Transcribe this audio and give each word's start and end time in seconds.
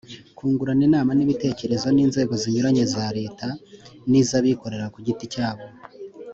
kungurana 0.37 0.83
inama 0.89 1.11
n'ibitekerezo 1.13 1.87
n'inzego 1.91 2.33
zinyuranye 2.41 2.83
za 2.93 3.05
leta 3.17 3.47
n'iz'abikorera 4.09 4.85
ku 4.93 4.99
giti 5.05 5.25
cyabo 5.33 5.65